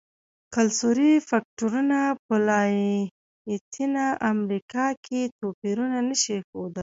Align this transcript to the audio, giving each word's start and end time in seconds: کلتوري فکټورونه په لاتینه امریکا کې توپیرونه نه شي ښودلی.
کلتوري 0.55 1.11
فکټورونه 1.29 1.97
په 2.25 2.35
لاتینه 2.47 4.05
امریکا 4.33 4.85
کې 5.05 5.21
توپیرونه 5.39 5.97
نه 6.09 6.15
شي 6.21 6.35
ښودلی. 6.47 6.79